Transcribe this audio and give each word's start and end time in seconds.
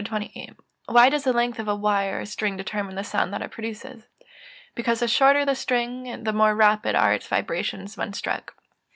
Why 0.87 1.09
does 1.11 1.25
the 1.25 1.31
length 1.31 1.59
of 1.59 1.67
a 1.67 1.75
wire 1.75 2.21
or 2.21 2.25
string 2.25 2.57
determine 2.57 2.95
the 2.95 3.03
sound 3.03 3.31
that 3.33 3.43
it 3.43 3.51
produces? 3.51 4.07
Because 4.73 4.99
the 5.01 5.07
shorter 5.07 5.45
the 5.45 5.53
string 5.53 6.23
the 6.23 6.33
more 6.33 6.55
rapid 6.55 6.95
are 6.95 7.13
its 7.13 7.27
vibrations 7.27 7.97
when 7.97 8.13
struck. 8.13 8.55